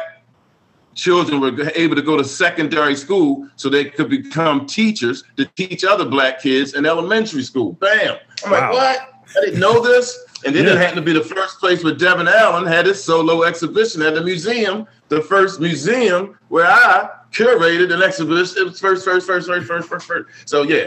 [0.94, 5.84] children were able to go to secondary school so they could become teachers to teach
[5.84, 7.72] other black kids in elementary school.
[7.74, 8.16] Bam.
[8.44, 8.60] I'm Wow.
[8.60, 9.08] like, what?
[9.36, 10.18] I didn't know this.
[10.44, 13.44] And then it happened to be the first place where Devin Allen had his solo
[13.44, 18.62] exhibition at the museum, the first museum where I curated an exhibition.
[18.62, 20.48] It was first, first, first, first, first, first, first.
[20.48, 20.86] So yeah,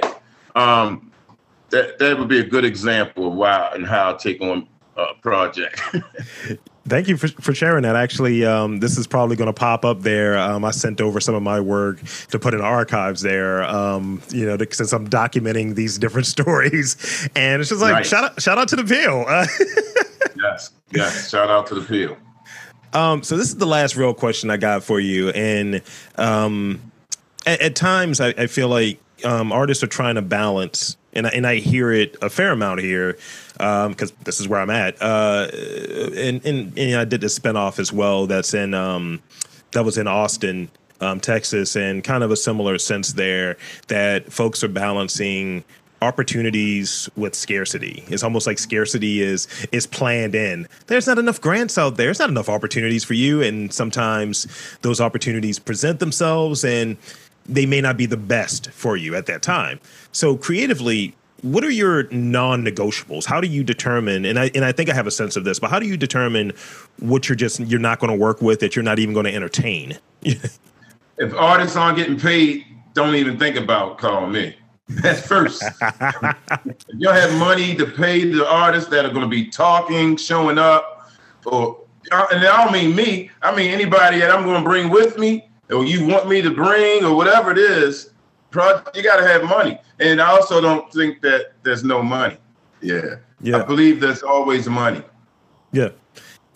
[0.55, 1.11] um,
[1.69, 5.13] that that would be a good example of why and how I take on a
[5.21, 5.81] project.
[6.87, 7.95] Thank you for, for sharing that.
[7.95, 10.37] Actually, um, this is probably going to pop up there.
[10.37, 13.63] Um, I sent over some of my work to put in archives there.
[13.63, 18.07] Um, you know, since I'm documenting these different stories, and it's just like Nice.
[18.07, 19.25] shout out, shout out to the Peale.
[19.27, 19.47] Uh,
[20.37, 21.29] yes, yes.
[21.29, 22.17] Shout out to the Peale.
[22.93, 25.81] Um, so this is the last real question I got for you, and
[26.17, 26.91] um,
[27.47, 31.29] at, at times I, I feel like um, artists are trying to balance, and I,
[31.29, 33.17] and I hear it a fair amount here
[33.53, 35.01] because this is where I'm at.
[35.01, 35.47] Uh,
[36.15, 38.27] and, and and I did this spinoff as well.
[38.27, 39.21] That's in um,
[39.71, 40.69] that was in Austin,
[41.01, 45.63] um, Texas, and kind of a similar sense there that folks are balancing
[46.01, 48.03] opportunities with scarcity.
[48.07, 50.67] It's almost like scarcity is is planned in.
[50.87, 52.07] There's not enough grants out there.
[52.07, 54.47] There's not enough opportunities for you, and sometimes
[54.81, 56.97] those opportunities present themselves, and
[57.45, 59.79] they may not be the best for you at that time.
[60.11, 61.15] So creatively.
[61.41, 63.25] What are your non-negotiables?
[63.25, 64.25] How do you determine?
[64.25, 65.95] And I and I think I have a sense of this, but how do you
[65.95, 66.53] determine
[66.97, 69.33] what you're just you're not going to work with that you're not even going to
[69.33, 69.99] entertain?
[71.17, 74.55] If artists aren't getting paid, don't even think about calling me.
[74.89, 75.63] That's first.
[75.63, 80.57] if you have money to pay the artists that are going to be talking, showing
[80.57, 81.09] up,
[81.45, 81.81] or
[82.11, 85.49] and I don't mean me, I mean anybody that I'm going to bring with me,
[85.69, 88.11] or you want me to bring, or whatever it is.
[88.53, 92.37] You got to have money, and I also don't think that there's no money.
[92.81, 93.57] Yeah, Yeah.
[93.57, 95.01] I believe there's always money.
[95.73, 95.89] Yeah.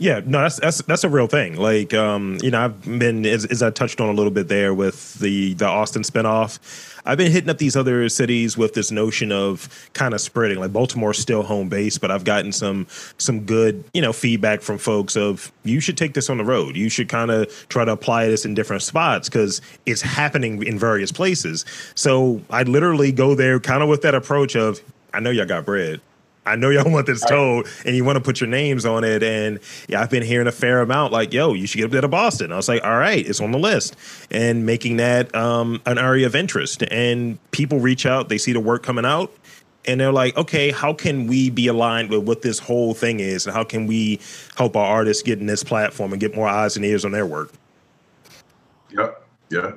[0.02, 1.58] Yeah, no, that's that's that's a real thing.
[1.58, 4.74] Like, um, you know, I've been as, as I touched on a little bit there
[4.74, 6.58] with the the Austin spinoff.
[7.06, 10.58] I've been hitting up these other cities with this notion of kind of spreading.
[10.58, 14.78] Like Baltimore's still home base, but I've gotten some some good, you know, feedback from
[14.78, 16.78] folks of you should take this on the road.
[16.78, 20.80] You should kind of try to apply this in different spots because it's happening in
[20.80, 21.66] various places.
[21.96, 24.80] So I literally go there kind of with that approach of
[25.14, 26.00] I know y'all got bread.
[26.50, 29.24] I know y'all want this told and you want to put your names on it.
[29.24, 32.02] And yeah, I've been hearing a fair amount like, yo, you should get up there
[32.02, 32.52] to Boston.
[32.52, 33.96] I was like, all right, it's on the list.
[34.32, 36.84] And making that um, an area of interest.
[36.92, 39.32] And people reach out, they see the work coming out,
[39.86, 43.48] and they're like, okay, how can we be aligned with what this whole thing is,
[43.48, 44.20] and how can we
[44.56, 47.26] help our artists get in this platform and get more eyes and ears on their
[47.26, 47.52] work?
[48.92, 49.26] Yep.
[49.50, 49.72] Yeah.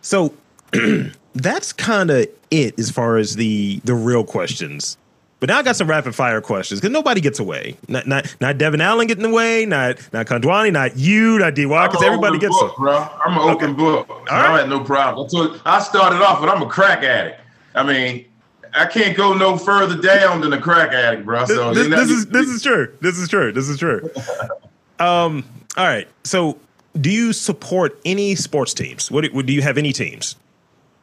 [0.00, 0.34] So
[1.34, 4.98] that's kind of it as far as the the real questions.
[5.38, 7.76] But now I got some rapid fire questions because nobody gets away.
[7.88, 9.66] Not not not Devin Allen getting away.
[9.66, 10.72] Not not Kondwani.
[10.72, 11.38] Not you.
[11.38, 11.66] Not Dy.
[11.66, 12.96] Because everybody gets book, bro.
[13.24, 14.08] I'm an open book.
[14.08, 14.60] All I right.
[14.60, 15.28] had no problem.
[15.66, 17.40] I started off, but I'm a crack addict.
[17.74, 18.24] I mean,
[18.72, 21.44] I can't go no further down than a crack addict, bro.
[21.44, 22.94] So this, this, this is this is true.
[23.02, 23.52] This is true.
[23.52, 24.10] This is true.
[24.98, 25.44] um.
[25.76, 26.08] All right.
[26.24, 26.58] So,
[26.98, 29.10] do you support any sports teams?
[29.10, 30.36] What do you have any teams?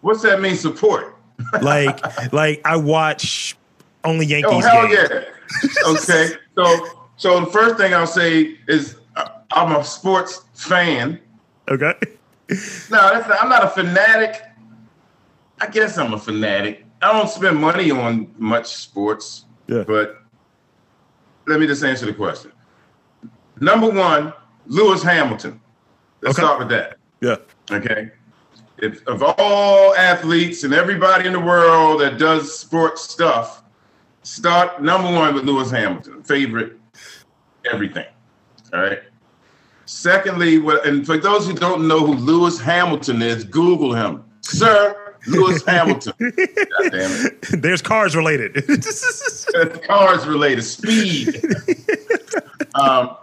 [0.02, 0.56] What's that mean?
[0.56, 1.16] Support?
[1.62, 3.56] like, like I watch
[4.04, 4.52] only Yankees.
[4.52, 5.10] Oh hell games.
[5.12, 5.88] yeah!
[5.88, 6.88] okay, so
[7.18, 11.20] so the first thing I'll say is uh, I'm a sports fan.
[11.70, 11.94] Okay.
[12.50, 14.42] No, that's not, I'm not a fanatic.
[15.60, 16.86] I guess I'm a fanatic.
[17.02, 19.46] I don't spend money on much sports.
[19.68, 19.84] Yeah.
[19.88, 20.22] But
[21.48, 22.52] let me just answer the question.
[23.60, 24.34] Number one,
[24.68, 25.62] Lewis Hamilton.
[26.22, 26.46] Let's okay.
[26.46, 26.98] start with that.
[27.22, 27.38] Yeah.
[27.72, 28.12] Okay.
[28.78, 33.63] If of all athletes and everybody in the world that does sports stuff,
[34.24, 36.78] Start number one with Lewis Hamilton, favorite
[37.72, 38.06] everything.
[38.74, 39.00] All right.
[39.86, 45.64] Secondly, and for those who don't know who Lewis Hamilton is, Google him, Sir Lewis
[45.68, 46.14] Hamilton.
[46.20, 47.62] God damn it.
[47.62, 48.54] There's cars related.
[49.84, 51.44] cars related, speed.
[52.76, 53.18] um,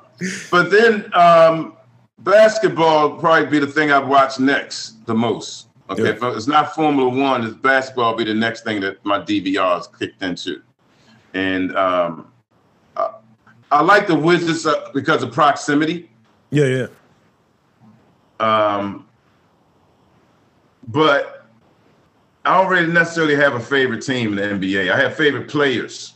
[0.50, 1.76] but then um,
[2.18, 5.68] basketball probably be the thing I'd watch next the most.
[5.88, 6.10] Okay, yeah.
[6.10, 9.88] if it's not Formula One, it's basketball be the next thing that my DVR is
[9.98, 10.62] kicked into
[11.34, 12.30] and um,
[12.96, 13.10] I,
[13.70, 16.10] I, like the Wizards uh, because of proximity.
[16.50, 16.86] Yeah, yeah.
[18.40, 19.06] Um,
[20.88, 21.46] but
[22.44, 24.90] I don't really necessarily have a favorite team in the NBA.
[24.90, 26.14] I have favorite players.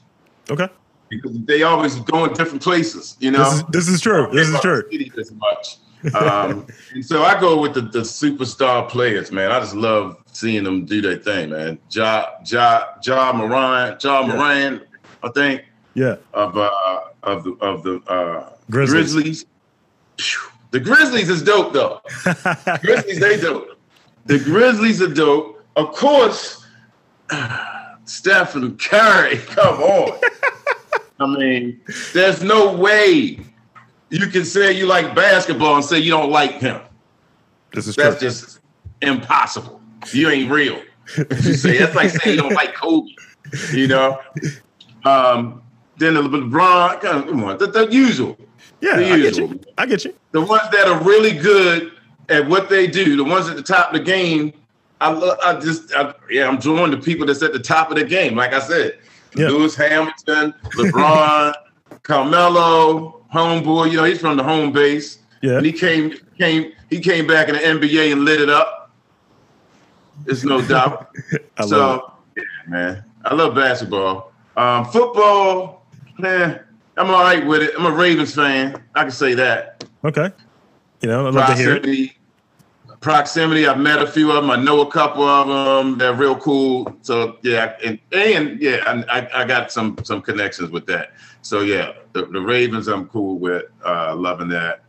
[0.51, 0.69] Okay.
[1.09, 3.45] Because they always go in different places, you know.
[3.45, 4.29] This is, this is true.
[4.33, 4.83] This is true.
[5.19, 5.77] As much.
[6.15, 9.51] um, and so I go with the, the superstar players, man.
[9.51, 11.79] I just love seeing them do their thing, man.
[11.91, 14.83] Ja Ja Ja Morant, Ja Morant,
[15.25, 15.65] I think.
[15.95, 16.17] Yeah.
[16.33, 19.15] Of uh of the of the uh Grizzlies.
[19.15, 19.47] Grizzlies.
[20.71, 22.01] The Grizzlies is dope though.
[22.83, 23.79] Grizzlies, they dope.
[24.27, 25.65] The Grizzlies are dope.
[25.77, 26.67] Of course,
[28.05, 29.39] Stephen Curry.
[29.47, 30.21] Come on.
[31.21, 31.81] I mean,
[32.13, 33.39] there's no way
[34.11, 36.81] you can say you like basketball and say you don't like him.
[37.73, 38.29] This is that's true.
[38.29, 38.61] just
[39.01, 39.81] impossible.
[40.13, 40.81] You ain't real.
[41.17, 43.11] you say that's like saying you don't like Kobe.
[43.73, 44.21] You know,
[45.05, 45.63] um,
[45.99, 48.37] then the LeBron, come on, the, the usual.
[48.81, 49.19] Yeah, the I.
[49.19, 49.61] Get you.
[49.79, 50.15] I get you.
[50.33, 51.93] The ones that are really good
[52.29, 54.53] at what they do, the ones at the top of the game.
[55.01, 57.97] I, love, I just, I, yeah, I'm drawing the people that's at the top of
[57.97, 58.37] the game.
[58.37, 58.99] Like I said,
[59.35, 59.49] yeah.
[59.49, 61.55] Lewis Hamilton, LeBron,
[62.03, 63.91] Carmelo, homeboy.
[63.91, 65.19] You know, he's from the home base.
[65.43, 68.91] Yeah, and he came, came, he came back in the NBA and lit it up.
[70.25, 71.15] There's no doubt.
[71.67, 74.33] so, yeah, man, I love basketball.
[74.57, 75.87] Um, football,
[76.19, 76.61] man,
[76.97, 77.75] I'm all right with it.
[77.77, 78.83] I'm a Ravens fan.
[78.95, 79.85] I can say that.
[80.05, 80.31] Okay.
[81.01, 82.07] You know, I'd love proximity, to hear
[82.91, 83.01] it.
[83.01, 83.67] Proximity.
[83.67, 84.51] I've met a few of them.
[84.51, 85.99] I know a couple of them.
[85.99, 86.97] They're real cool.
[87.03, 91.13] So yeah, and and yeah, I, I got some some connections with that.
[91.43, 93.65] So yeah, the, the Ravens I'm cool with.
[93.85, 94.83] Uh, loving that.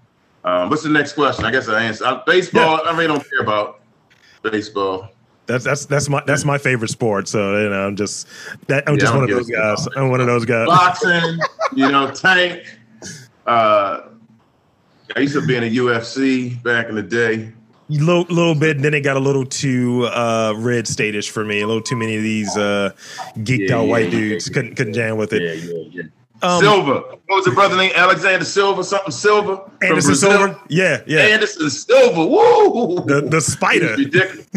[0.44, 1.44] Um, what's the next question?
[1.44, 2.06] I guess I answered.
[2.06, 2.80] Uh, baseball.
[2.84, 2.92] Yeah.
[2.92, 3.82] I really don't care about
[4.44, 5.10] baseball.
[5.48, 7.28] That's that's that's my that's my favorite sport.
[7.28, 8.28] So you know, I'm just
[8.68, 9.88] that I'm yeah, just one of those guys.
[9.96, 10.68] I'm one of those guys.
[10.68, 11.40] Boxing,
[11.76, 12.66] you know, tank.
[13.46, 14.02] Uh,
[15.16, 17.52] I used to be in the UFC back in the day.
[17.88, 21.62] Little, little bit, then it got a little too uh, red statish for me.
[21.62, 22.90] A little too many of these uh,
[23.38, 25.44] geeked yeah, out yeah, white dudes couldn't couldn't jam with it.
[25.44, 26.04] Yeah, yeah, yeah.
[26.42, 26.94] Um, Silva.
[27.28, 29.72] What was the brother named Alexander Silver, Something Silva.
[29.84, 30.60] Anderson Silva.
[30.68, 31.20] Yeah, yeah.
[31.22, 32.26] Anderson Silva.
[32.26, 33.06] Woo!
[33.06, 33.96] The the spider.
[33.96, 34.48] Ridiculous.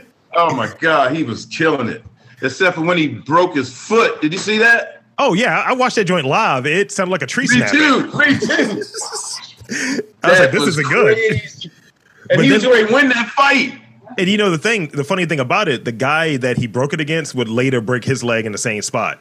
[0.36, 2.04] Oh my God, he was killing it.
[2.42, 4.20] Except for when he broke his foot.
[4.20, 5.02] Did you see that?
[5.18, 6.66] Oh yeah, I watched that joint live.
[6.66, 7.70] It sounded like a tree me snap.
[7.70, 8.82] Too, me too.
[10.22, 11.18] I was like, this isn't good.
[12.30, 13.80] and but he was going to win that fight.
[14.18, 16.92] And you know the thing, the funny thing about it, the guy that he broke
[16.92, 19.18] it against would later break his leg in the same spot.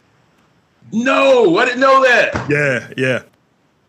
[0.91, 2.49] No, I didn't know that.
[2.49, 3.23] Yeah, yeah.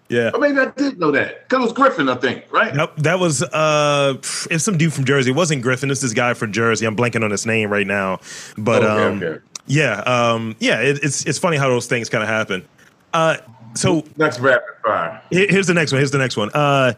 [0.08, 0.30] Yeah.
[0.32, 1.48] Or maybe I did know that.
[1.48, 2.74] Because it was Griffin, I think, right?
[2.74, 2.92] Nope.
[2.98, 4.14] That was uh
[4.50, 5.30] it's some dude from Jersey.
[5.30, 5.90] It wasn't Griffin.
[5.90, 6.86] It's this guy from Jersey.
[6.86, 8.20] I'm blanking on his name right now.
[8.56, 9.40] But okay, um okay.
[9.66, 12.66] yeah, um yeah, it, it's it's funny how those things kind of happen.
[13.12, 13.38] Uh
[13.74, 15.20] so next rapid fire.
[15.30, 15.98] Here's the next one.
[15.98, 16.50] Here's the next one.
[16.54, 16.94] Uh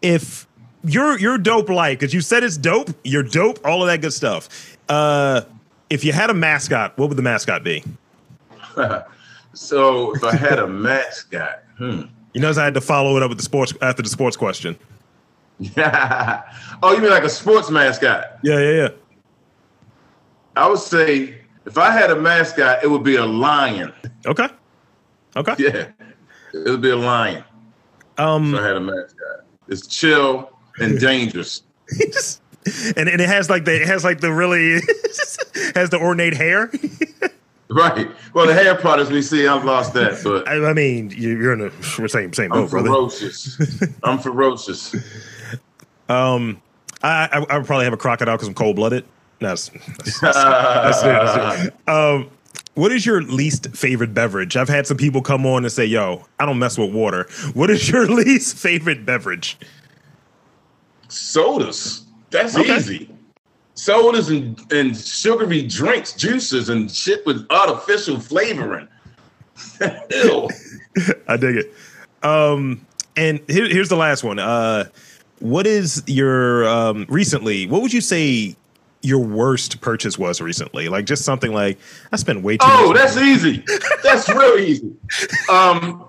[0.00, 0.46] if
[0.84, 4.12] you're you're dope like because you said it's dope, you're dope, all of that good
[4.12, 4.76] stuff.
[4.88, 5.42] Uh
[5.90, 7.82] if you had a mascot, what would the mascot be?
[9.54, 12.02] so if I had a mascot, hmm.
[12.34, 14.76] You notice I had to follow it up with the sports after the sports question.
[15.78, 18.40] oh, you mean like a sports mascot?
[18.42, 18.88] Yeah, yeah, yeah.
[20.56, 23.92] I would say if I had a mascot, it would be a lion.
[24.26, 24.48] Okay.
[25.36, 25.54] Okay.
[25.58, 25.88] Yeah,
[26.52, 27.44] it would be a lion.
[28.18, 29.44] Um, if I had a mascot.
[29.68, 31.62] It's chill and dangerous.
[32.96, 34.80] and, and it has like the it has like the really
[35.74, 36.72] has the ornate hair.
[37.70, 38.10] Right.
[38.34, 40.20] Well, the hair products we see, I've lost that.
[40.22, 43.58] But I, I mean, you, are in the same same boat, I'm ferocious.
[44.02, 44.94] I'm ferocious.
[46.08, 46.60] Um,
[47.02, 49.06] I, I, I would probably have a crocodile because I'm cold blooded.
[49.40, 52.30] That's that's, that's, that's, that's it, Um,
[52.74, 54.56] what is your least favorite beverage?
[54.56, 57.70] I've had some people come on and say, "Yo, I don't mess with water." What
[57.70, 59.56] is your least favorite beverage?
[61.08, 62.04] Sodas.
[62.30, 62.76] That's okay.
[62.76, 63.13] easy
[63.74, 68.88] sodas and, and sugary drinks, juices and shit with artificial flavoring.
[70.10, 70.48] Ew.
[71.28, 71.74] I dig it.
[72.22, 74.38] Um, and here, here's the last one.
[74.38, 74.84] Uh,
[75.40, 77.66] what is your um, recently?
[77.66, 78.56] What would you say
[79.02, 80.88] your worst purchase was recently?
[80.88, 81.78] Like just something like
[82.12, 82.66] I spent way too.
[82.68, 83.62] Oh, that's easy.
[84.02, 84.92] That's real easy.
[85.50, 86.06] Um,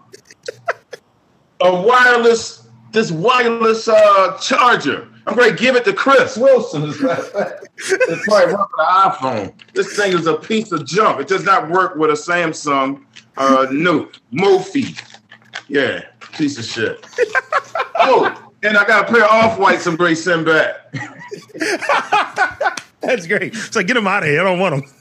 [1.62, 6.84] a wireless, this wireless uh, charger I'm going to give it to Chris Wilson.
[6.84, 9.54] It's probably run the iPhone.
[9.74, 11.20] This thing is a piece of junk.
[11.20, 13.04] It does not work with a Samsung
[13.38, 15.02] uh, Note Mophie.
[15.68, 17.06] Yeah, piece of shit.
[17.96, 19.88] oh, and I got a pair of off whites.
[19.88, 20.94] I'm going to send back.
[23.02, 23.56] That's great.
[23.56, 24.42] So get them out of here.
[24.42, 24.92] I don't want them.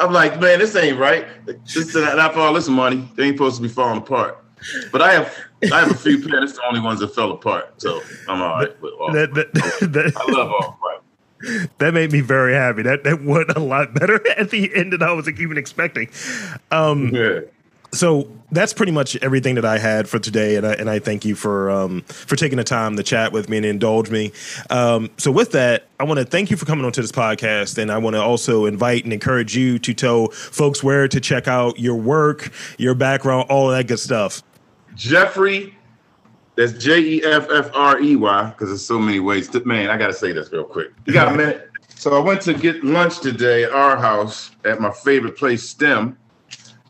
[0.00, 1.26] I'm like, man, this ain't right.
[1.46, 3.08] This is not for all this money.
[3.16, 4.44] They ain't supposed to be falling apart.
[4.92, 6.54] But I have I have a few pairs.
[6.54, 9.12] the only ones that fell apart, so I'm all right with all.
[9.12, 11.68] That, that, that, I love all right.
[11.78, 12.82] That made me very happy.
[12.82, 16.10] That that went a lot better at the end than I was even expecting.
[16.70, 17.40] Um, yeah.
[17.92, 21.24] So that's pretty much everything that I had for today, and I and I thank
[21.24, 24.32] you for um, for taking the time to chat with me and indulge me.
[24.68, 27.90] Um, so with that, I want to thank you for coming onto this podcast, and
[27.90, 31.78] I want to also invite and encourage you to tell folks where to check out
[31.78, 34.42] your work, your background, all of that good stuff.
[34.98, 35.74] Jeffrey,
[36.56, 39.48] that's J E F F R E Y, because there's so many ways.
[39.50, 40.90] To, man, I got to say this real quick.
[41.06, 41.64] You got a minute?
[41.94, 46.16] So I went to get lunch today at our house at my favorite place, STEM.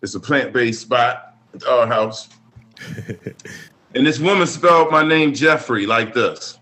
[0.03, 2.29] It's a plant-based spot at our house.
[3.95, 6.59] and this woman spelled my name Jeffrey like this.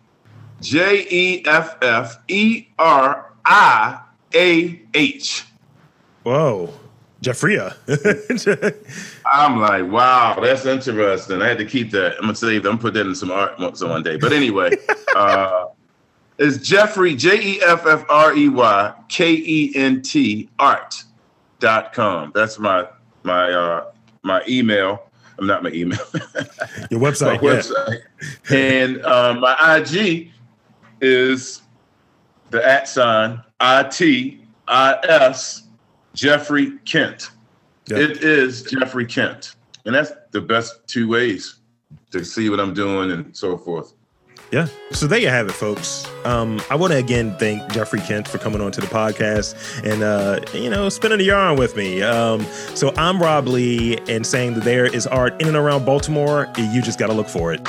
[0.60, 4.00] J E F F E R I
[4.32, 5.44] A H.
[6.22, 6.72] Whoa.
[7.22, 7.74] Jeffria.
[9.32, 11.42] I'm like, wow, that's interesting.
[11.42, 12.14] I had to keep that.
[12.16, 12.68] I'm gonna save that.
[12.68, 14.16] I'm gonna put that in some art one day.
[14.16, 14.72] But anyway,
[15.16, 15.66] uh,
[16.38, 21.02] it's Jeffrey J E F F R E Y K E N T art
[21.60, 22.32] dot com.
[22.34, 22.86] That's my
[23.22, 23.90] my uh,
[24.22, 25.02] my email.
[25.38, 25.98] I'm not my email.
[26.90, 27.42] Your website.
[27.42, 28.00] my website.
[28.50, 30.30] and uh, my IG
[31.00, 31.62] is
[32.50, 35.64] the at sign I T I S
[36.14, 37.30] Jeffrey Kent.
[37.88, 37.98] Yep.
[37.98, 39.54] It is Jeffrey Kent.
[39.84, 41.60] And that's the best two ways
[42.10, 43.92] to see what I'm doing and so forth.
[44.52, 44.68] Yeah.
[44.92, 46.06] So there you have it, folks.
[46.24, 50.02] Um, I want to again thank Jeffrey Kent for coming on to the podcast and,
[50.02, 52.02] uh, you know, spending a yarn with me.
[52.02, 52.42] Um,
[52.74, 56.48] so I'm Rob Lee and saying that there is art in and around Baltimore.
[56.56, 57.68] You just got to look for it.